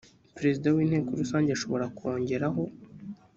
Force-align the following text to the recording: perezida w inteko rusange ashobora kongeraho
perezida 0.35 0.67
w 0.69 0.77
inteko 0.83 1.09
rusange 1.21 1.49
ashobora 1.53 1.85
kongeraho 1.97 2.63